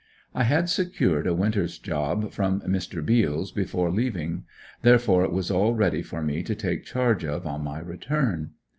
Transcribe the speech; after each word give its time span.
I 0.33 0.45
had 0.45 0.67
secured 0.67 1.27
a 1.27 1.35
winter's 1.35 1.77
job 1.77 2.31
from 2.31 2.61
Mr. 2.61 3.05
Beals 3.05 3.51
before 3.51 3.91
leaving 3.91 4.45
therefore 4.81 5.23
it 5.23 5.31
was 5.31 5.51
all 5.51 5.75
ready 5.75 6.01
for 6.01 6.23
me 6.23 6.41
to 6.41 6.55
take 6.55 6.85
charge 6.85 7.23
of 7.23 7.45
on 7.45 7.63
my 7.63 7.77
return. 7.81 8.53